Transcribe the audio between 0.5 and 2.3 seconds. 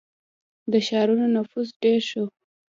•د ښارونو نفوس ډېر شو.